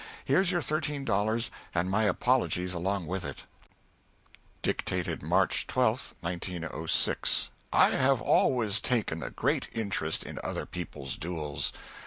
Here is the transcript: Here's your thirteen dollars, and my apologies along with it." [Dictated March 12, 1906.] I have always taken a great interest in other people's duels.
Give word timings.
Here's 0.25 0.49
your 0.51 0.63
thirteen 0.63 1.05
dollars, 1.05 1.51
and 1.75 1.87
my 1.87 2.05
apologies 2.05 2.73
along 2.73 3.05
with 3.05 3.23
it." 3.23 3.43
[Dictated 4.63 5.21
March 5.21 5.67
12, 5.67 6.15
1906.] 6.21 7.51
I 7.71 7.89
have 7.91 8.19
always 8.19 8.79
taken 8.81 9.21
a 9.21 9.29
great 9.29 9.67
interest 9.71 10.23
in 10.23 10.39
other 10.43 10.65
people's 10.65 11.17
duels. 11.17 11.71